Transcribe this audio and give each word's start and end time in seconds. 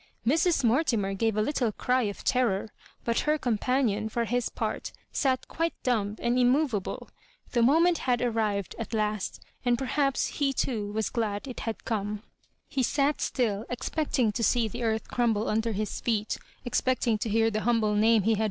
Mrs. 0.25 0.63
Mortimer 0.63 1.13
gave 1.13 1.37
a 1.37 1.43
little 1.43 1.71
cry 1.71 2.01
of 2.09 2.23
ter 2.23 2.45
ror, 2.49 2.69
but 3.05 3.19
her 3.19 3.37
companion, 3.37 4.09
for 4.09 4.25
his 4.25 4.49
part^ 4.49 4.91
sat 5.11 5.47
quite 5.47 5.75
dumb 5.83 6.15
and 6.19 6.39
immovable. 6.39 7.09
The 7.51 7.61
moment 7.61 7.99
had 7.99 8.19
arrived 8.19 8.73
at 8.79 8.95
last, 8.95 9.39
and 9.63 9.77
perhaps 9.77 10.25
he 10.39 10.53
too 10.53 10.91
was 10.91 11.11
glad 11.11 11.47
it 11.47 11.59
had 11.59 11.85
come. 11.85 12.23
He 12.67 12.81
sat 12.81 13.21
still, 13.21 13.63
expecting 13.69 14.31
to 14.31 14.43
see 14.43 14.67
the 14.67 14.81
earth 14.81 15.07
crumble 15.07 15.47
under 15.47 15.71
his 15.71 15.91
fee<^ 16.01 16.39
expecting 16.65 17.19
to 17.19 17.29
hear 17.29 17.51
the 17.51 17.61
humble 17.61 17.93
name 17.93 18.23
he 18.23 18.31
had 18.33 18.39